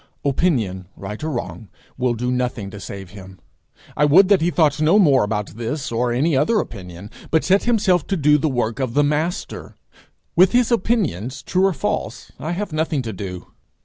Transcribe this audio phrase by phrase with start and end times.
[0.25, 3.39] Opinion, right or wrong, will do nothing to save him.
[3.95, 7.65] I would that he thought no more about this or any other opinion, but set
[7.65, 9.75] himself to do the work of the Master.
[10.35, 13.49] With his opinions, true or false, I have nothing to do.